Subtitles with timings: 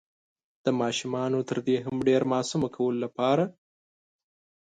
[0.65, 3.43] د ماشومانو تر دې هم ډير معصومه کولو لپاره